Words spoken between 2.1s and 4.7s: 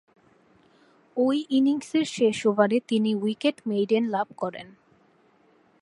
শেষ ওভারে তিনি উইকেট-মেইডেন লাভ করেন।